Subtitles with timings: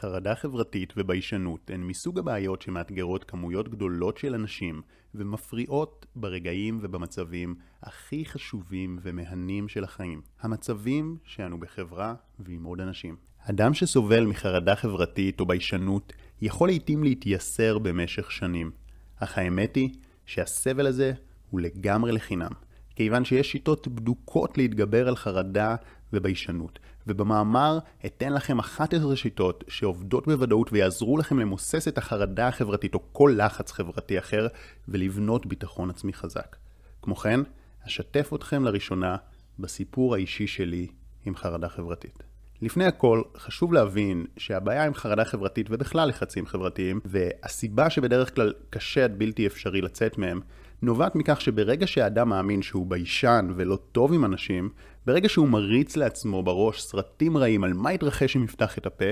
[0.00, 4.82] חרדה חברתית וביישנות הן מסוג הבעיות שמאתגרות כמויות גדולות של אנשים
[5.14, 10.20] ומפריעות ברגעים ובמצבים הכי חשובים ומהנים של החיים.
[10.40, 13.16] המצבים שאנו בחברה ועם עוד אנשים.
[13.38, 18.70] אדם שסובל מחרדה חברתית או ביישנות יכול לעיתים להתייסר במשך שנים.
[19.16, 19.90] אך האמת היא
[20.26, 21.12] שהסבל הזה
[21.50, 22.52] הוא לגמרי לחינם.
[22.96, 25.76] כיוון שיש שיטות בדוקות להתגבר על חרדה
[26.12, 26.78] וביישנות.
[27.06, 33.34] ובמאמר אתן לכם 11 שיטות שעובדות בוודאות ויעזרו לכם למוסס את החרדה החברתית או כל
[33.38, 34.46] לחץ חברתי אחר
[34.88, 36.56] ולבנות ביטחון עצמי חזק.
[37.02, 37.40] כמו כן,
[37.86, 39.16] אשתף אתכם לראשונה
[39.58, 40.86] בסיפור האישי שלי
[41.26, 42.22] עם חרדה חברתית.
[42.62, 49.04] לפני הכל, חשוב להבין שהבעיה עם חרדה חברתית ובכלל לחצים חברתיים, והסיבה שבדרך כלל קשה
[49.04, 50.40] עד בלתי אפשרי לצאת מהם,
[50.82, 54.70] נובעת מכך שברגע שהאדם מאמין שהוא ביישן ולא טוב עם אנשים,
[55.06, 59.10] ברגע שהוא מריץ לעצמו בראש סרטים רעים על מה יתרחש אם יפתח את הפה,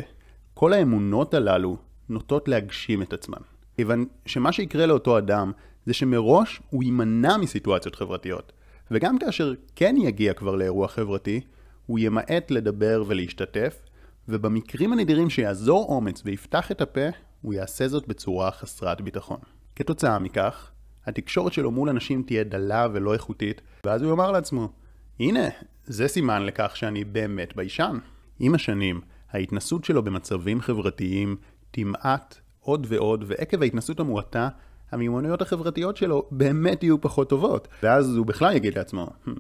[0.54, 1.76] כל האמונות הללו
[2.08, 3.38] נוטות להגשים את עצמן.
[3.76, 5.52] כיוון שמה שיקרה לאותו אדם
[5.86, 8.52] זה שמראש הוא יימנע מסיטואציות חברתיות.
[8.90, 11.40] וגם כאשר כן יגיע כבר לאירוע חברתי,
[11.86, 13.82] הוא ימעט לדבר ולהשתתף,
[14.28, 17.06] ובמקרים הנדירים שיעזור אומץ ויפתח את הפה,
[17.42, 19.38] הוא יעשה זאת בצורה חסרת ביטחון.
[19.76, 20.70] כתוצאה מכך,
[21.06, 24.72] התקשורת שלו מול אנשים תהיה דלה ולא איכותית, ואז הוא יאמר לעצמו,
[25.20, 25.48] הנה,
[25.88, 27.98] זה סימן לכך שאני באמת ביישן.
[28.38, 29.00] עם השנים,
[29.30, 31.36] ההתנסות שלו במצבים חברתיים
[31.70, 34.48] תמעט עוד ועוד, ועקב ההתנסות המועטה,
[34.90, 37.68] המיומנויות החברתיות שלו באמת יהיו פחות טובות.
[37.82, 39.30] ואז הוא בכלל יגיד לעצמו, הממ,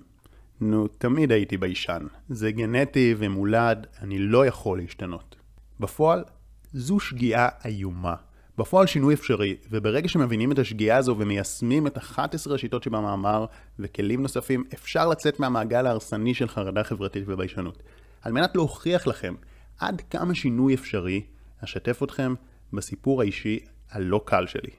[0.60, 2.06] נו, תמיד הייתי ביישן.
[2.28, 5.36] זה גנטי ומולד, אני לא יכול להשתנות.
[5.80, 6.24] בפועל,
[6.72, 8.14] זו שגיאה איומה.
[8.58, 13.46] בפועל שינוי אפשרי, וברגע שמבינים את השגיאה הזו ומיישמים את 11 השיטות שבמאמר
[13.78, 17.82] וכלים נוספים, אפשר לצאת מהמעגל ההרסני של חרדה חברתית וביישנות.
[18.22, 19.34] על מנת להוכיח לכם
[19.78, 21.22] עד כמה שינוי אפשרי,
[21.64, 22.34] אשתף אתכם
[22.72, 23.58] בסיפור האישי
[23.90, 24.72] הלא קל שלי.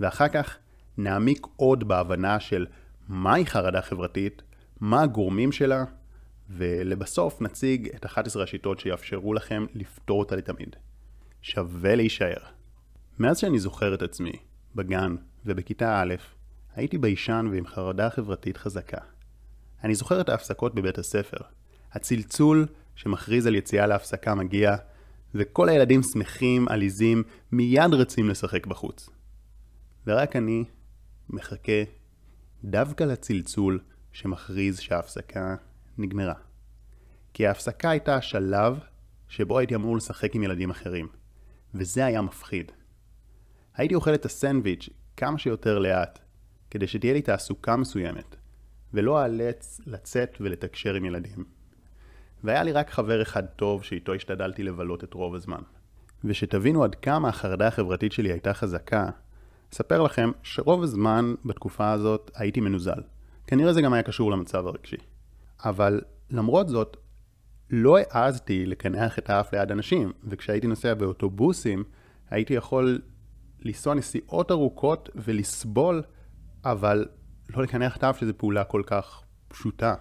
[0.00, 0.56] ואחר כך
[0.98, 2.66] נעמיק עוד בהבנה של
[3.08, 4.42] מהי חרדה חברתית,
[4.80, 5.84] מה הגורמים שלה,
[6.50, 10.76] ולבסוף נציג את 11 השיטות שיאפשרו לכם לפתור אותה לתמיד.
[11.42, 12.55] שווה להישאר.
[13.18, 14.32] מאז שאני זוכר את עצמי,
[14.74, 15.16] בגן
[15.46, 16.14] ובכיתה א',
[16.74, 18.98] הייתי ביישן ועם חרדה חברתית חזקה.
[19.84, 21.36] אני זוכר את ההפסקות בבית הספר.
[21.92, 24.76] הצלצול שמכריז על יציאה להפסקה מגיע,
[25.34, 27.22] וכל הילדים שמחים, עליזים,
[27.52, 29.10] מיד רצים לשחק בחוץ.
[30.06, 30.64] ורק אני
[31.30, 31.82] מחכה
[32.64, 33.80] דווקא לצלצול
[34.12, 35.56] שמכריז שההפסקה
[35.98, 36.34] נגמרה.
[37.34, 38.78] כי ההפסקה הייתה השלב
[39.28, 41.08] שבו הייתי אמור לשחק עם ילדים אחרים,
[41.74, 42.72] וזה היה מפחיד.
[43.76, 46.18] הייתי אוכל את הסנדוויץ' כמה שיותר לאט,
[46.70, 48.36] כדי שתהיה לי תעסוקה מסוימת,
[48.94, 51.44] ולא אאלץ לצאת ולתקשר עם ילדים.
[52.44, 55.60] והיה לי רק חבר אחד טוב שאיתו השתדלתי לבלות את רוב הזמן.
[56.24, 59.08] ושתבינו עד כמה החרדה החברתית שלי הייתה חזקה,
[59.72, 63.00] אספר לכם שרוב הזמן בתקופה הזאת הייתי מנוזל.
[63.46, 64.96] כנראה זה גם היה קשור למצב הרגשי.
[65.64, 66.00] אבל
[66.30, 66.96] למרות זאת,
[67.70, 71.84] לא העזתי לקנח את האף ליד אנשים, וכשהייתי נוסע באוטובוסים,
[72.30, 73.00] הייתי יכול
[73.66, 76.02] לנסוע נסיעות ארוכות ולסבול,
[76.64, 77.06] אבל
[77.48, 79.94] לא לקנח את האף שזו פעולה כל כך פשוטה.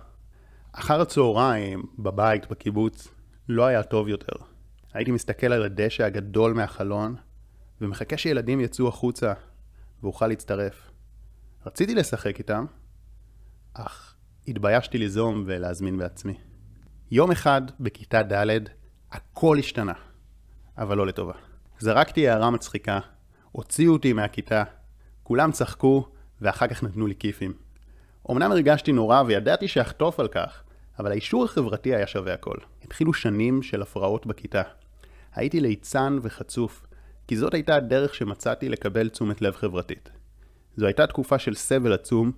[0.72, 3.08] אחר הצהריים, בבית, בקיבוץ,
[3.50, 4.36] לא היה טוב יותר.
[4.94, 7.16] הייתי מסתכל על הדשא הגדול מהחלון,
[7.82, 9.34] ומחכה שילדים יצאו החוצה
[10.04, 10.92] ואוכל להצטרף.
[11.66, 12.66] רציתי לשחק איתם,
[13.74, 14.16] אך
[14.48, 16.34] התביישתי ליזום ולהזמין בעצמי.
[17.12, 18.60] יום אחד, בכיתה ד',
[19.12, 19.94] הכל השתנה,
[20.78, 21.34] אבל לא לטובה.
[21.80, 23.00] זרקתי הערה מצחיקה,
[23.56, 24.64] הוציאו אותי מהכיתה,
[25.24, 26.08] כולם צחקו,
[26.42, 27.54] ואחר כך נתנו לי כיפים.
[28.32, 30.64] אמנם הרגשתי נורא וידעתי שאחטוף על כך,
[31.00, 32.58] אבל האישור החברתי היה שווה הכל.
[32.84, 34.62] התחילו שנים של הפרעות בכיתה.
[35.34, 36.86] הייתי ליצן וחצוף,
[37.28, 40.10] כי זאת הייתה הדרך שמצאתי לקבל תשומת לב חברתית.
[40.78, 42.32] זו הייתה תקופה של סבל עצום,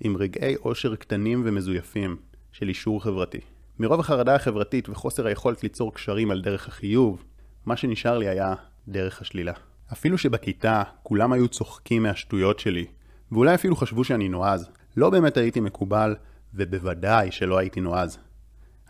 [0.00, 2.16] עם רגעי אושר קטנים ומזויפים
[2.52, 3.40] של אישור חברתי.
[3.78, 7.24] מרוב החרדה החברתית וחוסר היכולת ליצור קשרים על דרך החיוב,
[7.66, 8.54] מה שנשאר לי היה
[8.88, 9.52] דרך השלילה.
[9.92, 12.86] אפילו שבכיתה כולם היו צוחקים מהשטויות שלי,
[13.32, 16.16] ואולי אפילו חשבו שאני נועז, לא באמת הייתי מקובל,
[16.54, 18.18] ובוודאי שלא הייתי נועז.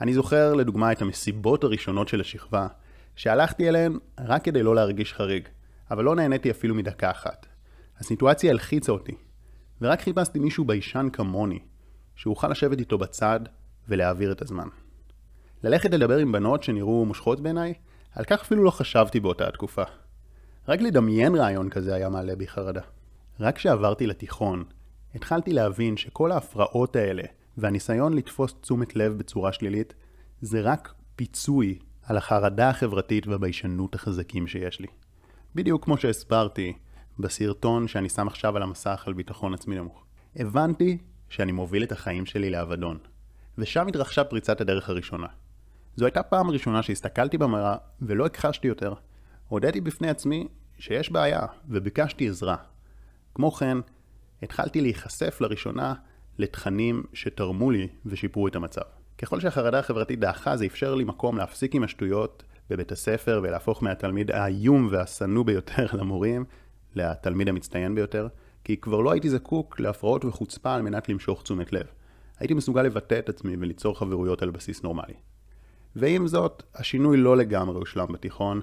[0.01, 2.67] אני זוכר לדוגמה את המסיבות הראשונות של השכבה,
[3.17, 5.49] שהלכתי אליהן רק כדי לא להרגיש חריג,
[5.91, 7.47] אבל לא נהניתי אפילו מדקה אחת.
[7.99, 9.15] הסיטואציה הלחיצה אותי,
[9.81, 11.59] ורק חיפשתי מישהו ביישן כמוני,
[12.17, 13.41] שאוכל לשבת איתו בצד
[13.89, 14.69] ולהעביר את הזמן.
[15.63, 17.75] ללכת לדבר עם בנות שנראו מושכות בעיניי,
[18.13, 19.83] על כך אפילו לא חשבתי באותה התקופה.
[20.69, 22.81] רק לדמיין רעיון כזה היה מעלה בי חרדה.
[23.41, 24.65] רק כשעברתי לתיכון,
[25.15, 27.23] התחלתי להבין שכל ההפרעות האלה
[27.57, 29.95] והניסיון לתפוס תשומת לב בצורה שלילית,
[30.41, 34.87] זה רק פיצוי על החרדה החברתית והביישנות החזקים שיש לי.
[35.55, 36.73] בדיוק כמו שהסברתי
[37.19, 40.05] בסרטון שאני שם עכשיו על המסך על ביטחון עצמי נמוך.
[40.37, 42.99] הבנתי שאני מוביל את החיים שלי לאבדון,
[43.59, 45.27] ושם התרחשה פריצת הדרך הראשונה.
[45.97, 48.95] זו הייתה פעם ראשונה שהסתכלתי במראה ולא הכחשתי יותר.
[49.49, 50.49] הודיתי בפני עצמי
[50.79, 52.57] שיש בעיה וביקשתי עזרה.
[53.35, 53.79] כמו כן,
[54.43, 55.95] התחלתי להיחשף לראשונה
[56.39, 58.83] לתכנים שתרמו לי ושיפרו את המצב.
[59.19, 64.31] ככל שהחרדה החברתית דעכה זה אפשר לי מקום להפסיק עם השטויות בבית הספר ולהפוך מהתלמיד
[64.31, 66.45] האיום והשנוא ביותר למורים
[66.95, 68.29] לתלמיד המצטיין ביותר,
[68.65, 71.87] כי כבר לא הייתי זקוק להפרעות וחוצפה על מנת למשוך תשומת לב.
[72.39, 75.15] הייתי מסוגל לבטא את עצמי וליצור חברויות על בסיס נורמלי.
[75.97, 78.61] ועם זאת, השינוי לא לגמרי הושלם בתיכון.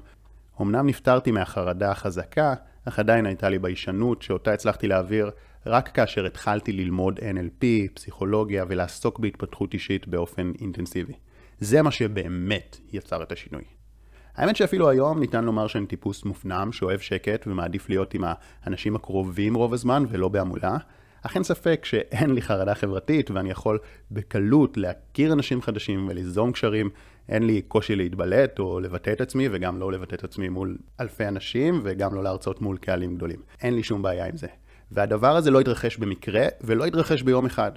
[0.61, 2.53] אמנם נפטרתי מהחרדה החזקה,
[2.85, 5.31] אך עדיין הייתה לי ביישנות שאותה הצלחתי להעביר
[5.65, 11.13] רק כאשר התחלתי ללמוד NLP, פסיכולוגיה ולעסוק בהתפתחות אישית באופן אינטנסיבי.
[11.59, 13.63] זה מה שבאמת יצר את השינוי.
[14.35, 18.23] האמת שאפילו היום ניתן לומר שאני טיפוס מופנם, שאוהב שקט ומעדיף להיות עם
[18.63, 20.77] האנשים הקרובים רוב הזמן ולא בהמולה,
[21.21, 23.79] אך אין ספק שאין לי חרדה חברתית ואני יכול
[24.11, 26.89] בקלות להכיר אנשים חדשים וליזום קשרים.
[27.29, 31.27] אין לי קושי להתבלט או לבטא את עצמי וגם לא לבטא את עצמי מול אלפי
[31.27, 33.39] אנשים וגם לא להרצות מול קהלים גדולים.
[33.61, 34.47] אין לי שום בעיה עם זה.
[34.91, 37.71] והדבר הזה לא התרחש במקרה ולא התרחש ביום אחד.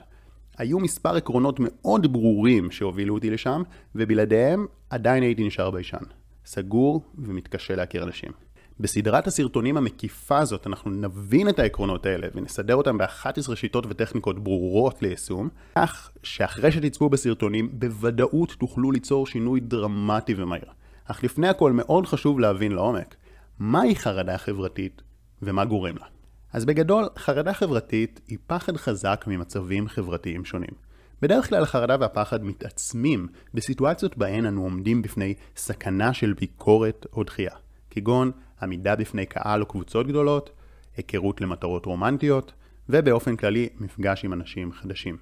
[0.59, 3.63] היו מספר עקרונות מאוד ברורים שהובילו אותי לשם,
[3.95, 6.05] ובלעדיהם עדיין הייתי נשאר ביישן.
[6.45, 8.33] סגור ומתקשה להכיר אנשים.
[8.81, 15.03] בסדרת הסרטונים המקיפה הזאת אנחנו נבין את העקרונות האלה ונסדר אותם ב-11 שיטות וטכניקות ברורות
[15.03, 20.71] ליישום, כך שאחרי שתצפו בסרטונים בוודאות תוכלו ליצור שינוי דרמטי ומהיר.
[21.05, 23.17] אך לפני הכל מאוד חשוב להבין לעומק
[23.59, 25.03] מהי חרדה חברתית
[25.43, 26.07] ומה גורם לה.
[26.53, 30.75] אז בגדול, חרדה חברתית היא פחד חזק ממצבים חברתיים שונים.
[31.23, 37.55] בדרך כלל החרדה והפחד מתעצמים בסיטואציות בהן אנו עומדים בפני סכנה של ביקורת או דחייה,
[37.91, 38.31] כגון
[38.63, 40.51] עמידה בפני קהל או קבוצות גדולות,
[40.97, 42.53] היכרות למטרות רומנטיות,
[42.89, 45.17] ובאופן כללי מפגש עם אנשים חדשים.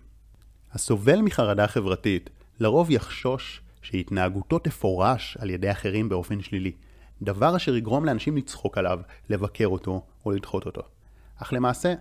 [0.72, 2.30] הסובל מחרדה חברתית
[2.60, 6.72] לרוב יחשוש שהתנהגותו תפורש על ידי אחרים באופן שלילי,
[7.22, 10.82] דבר אשר יגרום לאנשים לצחוק עליו, לבקר אותו או לדחות אותו.
[11.36, 11.94] אך למעשה,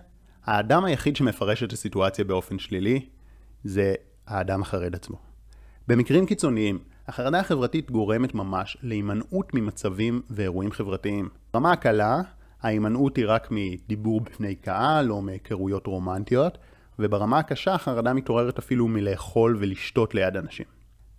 [0.44, 3.06] האדם היחיד שמפרש את הסיטואציה באופן שלילי
[3.64, 3.94] זה
[4.26, 5.18] האדם החרד עצמו.
[5.88, 6.78] במקרים קיצוניים,
[7.08, 11.28] החרדה החברתית גורמת ממש להימנעות ממצבים ואירועים חברתיים.
[11.52, 12.20] ברמה הקלה,
[12.62, 16.58] ההימנעות היא רק מדיבור בפני קהל או מהיכרויות רומנטיות,
[16.98, 20.66] וברמה הקשה החרדה מתעוררת אפילו מלאכול ולשתות ליד אנשים.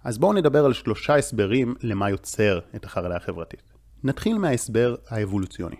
[0.03, 3.63] אז בואו נדבר על שלושה הסברים למה יוצר את החרדה החברתית.
[4.03, 5.75] נתחיל מההסבר האבולוציוני.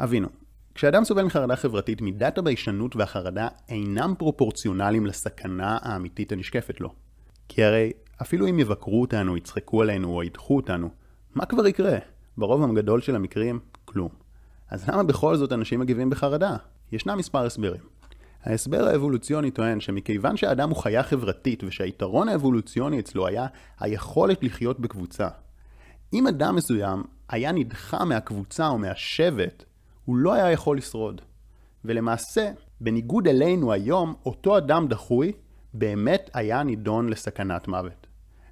[0.00, 0.28] אבינו,
[0.74, 6.94] כשאדם סובל מחרדה חברתית, מידת הביישנות והחרדה אינם פרופורציונליים לסכנה האמיתית הנשקפת לו.
[7.48, 7.92] כי הרי
[8.22, 10.88] אפילו אם יבקרו אותנו, יצחקו עלינו או ידחו אותנו,
[11.34, 11.98] מה כבר יקרה?
[12.38, 14.08] ברוב הגדול של המקרים, כלום.
[14.70, 16.56] אז למה בכל זאת אנשים מגיבים בחרדה?
[16.92, 17.80] ישנם מספר הסברים.
[18.44, 23.46] ההסבר האבולוציוני טוען שמכיוון שהאדם הוא חיה חברתית ושהיתרון האבולוציוני אצלו היה
[23.80, 25.28] היכולת לחיות בקבוצה.
[26.12, 29.64] אם אדם מסוים היה נדחה מהקבוצה או מהשבט,
[30.04, 31.20] הוא לא היה יכול לשרוד.
[31.84, 32.50] ולמעשה,
[32.80, 35.32] בניגוד אלינו היום, אותו אדם דחוי
[35.74, 38.07] באמת היה נידון לסכנת מוות.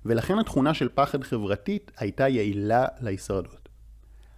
[0.06, 3.68] ולכן התכונה של פחד חברתית הייתה יעילה להישרדות.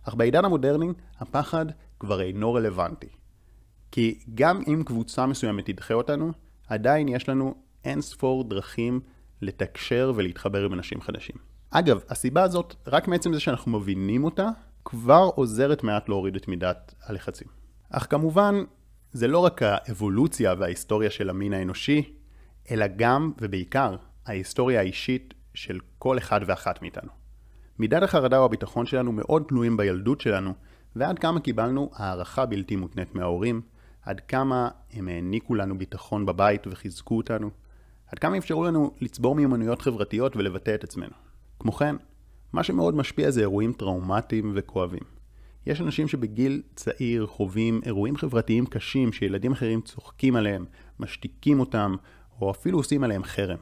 [0.02, 0.88] אך בעידן המודרני,
[1.18, 1.66] הפחד
[2.00, 3.08] כבר אינו רלוונטי.
[3.90, 6.32] כי גם אם קבוצה מסוימת תדחה אותנו,
[6.68, 9.00] עדיין יש לנו אין ספור דרכים
[9.42, 11.36] לתקשר ולהתחבר עם אנשים חדשים.
[11.70, 14.48] אגב, הסיבה הזאת, רק מעצם זה שאנחנו מבינים אותה,
[14.84, 17.48] כבר עוזרת מעט להוריד את מידת הלחצים.
[17.90, 18.54] אך כמובן,
[19.12, 22.14] זה לא רק האבולוציה וההיסטוריה של המין האנושי,
[22.70, 23.96] אלא גם ובעיקר
[24.26, 27.10] ההיסטוריה האישית של כל אחד ואחת מאיתנו.
[27.78, 30.54] מידת החרדה או הביטחון שלנו מאוד תלויים בילדות שלנו,
[30.96, 33.60] ועד כמה קיבלנו הערכה בלתי מותנית מההורים,
[34.02, 37.50] עד כמה הם העניקו לנו ביטחון בבית וחיזקו אותנו,
[38.12, 41.12] עד כמה אפשרו לנו לצבור מיומנויות חברתיות ולבטא את עצמנו.
[41.58, 41.96] כמו כן,
[42.52, 45.02] מה שמאוד משפיע זה אירועים טראומטיים וכואבים.
[45.66, 50.64] יש אנשים שבגיל צעיר חווים אירועים חברתיים קשים שילדים אחרים צוחקים עליהם,
[51.00, 51.94] משתיקים אותם,
[52.40, 53.58] או אפילו עושים עליהם חרם.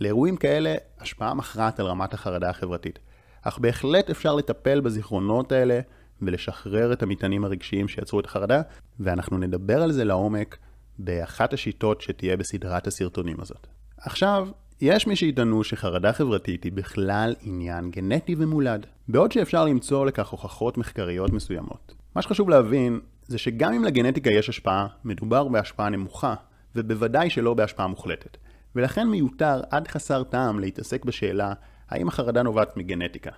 [0.00, 2.98] לאירועים כאלה השפעה מכרעת על רמת החרדה החברתית.
[3.42, 5.80] אך בהחלט אפשר לטפל בזיכרונות האלה
[6.22, 8.62] ולשחרר את המטענים הרגשיים שיצרו את החרדה,
[9.00, 10.56] ואנחנו נדבר על זה לעומק
[10.98, 13.66] באחת השיטות שתהיה בסדרת הסרטונים הזאת.
[13.96, 14.48] עכשיו,
[14.80, 20.78] יש מי שיטענו שחרדה חברתית היא בכלל עניין גנטי ומולד, בעוד שאפשר למצוא לכך הוכחות
[20.78, 21.94] מחקריות מסוימות.
[22.14, 26.34] מה שחשוב להבין זה שגם אם לגנטיקה יש השפעה, מדובר בהשפעה נמוכה,
[26.76, 28.36] ובוודאי שלא בהשפעה מוחלטת.
[28.76, 31.52] ולכן מיותר עד חסר טעם להתעסק בשאלה
[31.88, 33.30] האם החרדה נובעת מגנטיקה.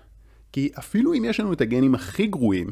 [0.53, 2.71] כי אפילו אם יש לנו את הגנים הכי גרועים,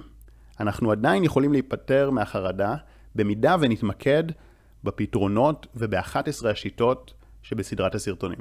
[0.60, 2.76] אנחנו עדיין יכולים להיפטר מהחרדה
[3.14, 4.24] במידה ונתמקד
[4.84, 8.38] בפתרונות וב-11 השיטות שבסדרת הסרטונים.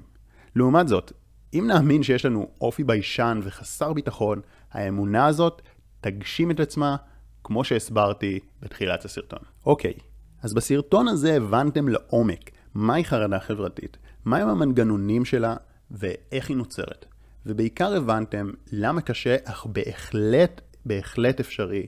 [0.55, 1.11] לעומת זאת,
[1.53, 5.61] אם נאמין שיש לנו אופי ביישן וחסר ביטחון, האמונה הזאת
[6.01, 6.95] תגשים את עצמה
[7.43, 9.39] כמו שהסברתי בתחילת הסרטון.
[9.65, 9.93] אוקיי,
[10.41, 15.55] אז בסרטון הזה הבנתם לעומק מהי חרדה חברתית, מהם המנגנונים שלה
[15.91, 17.05] ואיך היא נוצרת.
[17.45, 21.87] ובעיקר הבנתם למה קשה, אך בהחלט, בהחלט אפשרי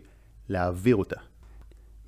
[0.49, 1.15] להעביר אותה.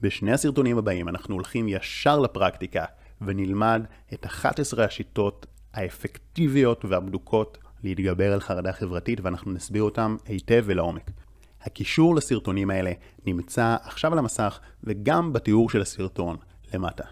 [0.02, 2.86] בשני הסרטונים הבאים אנחנו הולכים ישר לפרקטיקה
[3.22, 11.12] ונלמד את 11 השיטות האפקטיביות והבדוקות להתגבר על חרדה חברתית ואנחנו נסביר אותם היטב ולעומק.
[11.62, 12.92] הקישור לסרטונים האלה
[13.26, 16.38] נמצא עכשיו על המסך וגם בתיאור של הסרטון
[16.74, 17.04] למטה.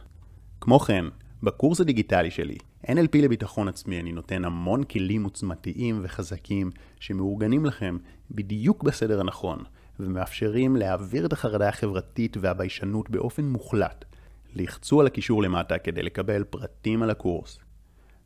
[0.61, 1.05] כמו כן,
[1.43, 7.97] בקורס הדיגיטלי שלי, NLP לביטחון עצמי, אני נותן המון כלים עוצמתיים וחזקים שמאורגנים לכם
[8.31, 9.63] בדיוק בסדר הנכון,
[9.99, 14.05] ומאפשרים להעביר את החרדה החברתית והביישנות באופן מוחלט.
[14.55, 17.59] לחצו על הקישור למטה כדי לקבל פרטים על הקורס.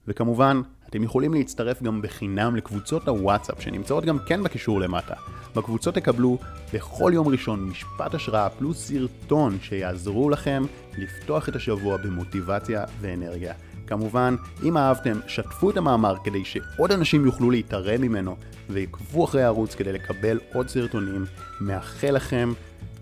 [0.07, 5.13] וכמובן, אתם יכולים להצטרף גם בחינם לקבוצות הוואטסאפ שנמצאות גם כן בקישור למטה.
[5.55, 6.37] בקבוצות תקבלו
[6.73, 10.63] בכל יום ראשון משפט השראה פלוס סרטון שיעזרו לכם
[10.97, 13.53] לפתוח את השבוע במוטיבציה ואנרגיה.
[13.87, 18.35] כמובן, אם אהבתם, שתפו את המאמר כדי שעוד אנשים יוכלו להתערם ממנו
[18.69, 21.25] ויקבו אחרי הערוץ כדי לקבל עוד סרטונים.
[21.61, 22.53] מאחל לכם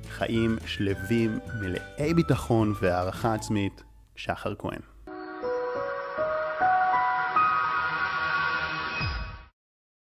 [0.10, 3.84] חיים שלווים, מלאי ביטחון והערכה עצמית.
[4.16, 4.91] שחר כהן